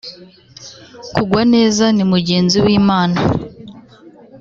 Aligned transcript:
kugwa 1.15 1.41
neza 1.53 1.85
ni 1.95 2.03
mugenzi 2.11 2.57
w’imana 2.65 3.19